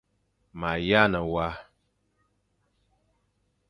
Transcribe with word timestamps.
Ma 0.59 0.71
yane 0.89 1.21
wa. 1.33 1.47